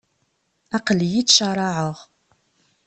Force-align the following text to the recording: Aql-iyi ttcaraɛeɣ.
Aql-iyi 0.77 1.21
ttcaraɛeɣ. 1.23 1.97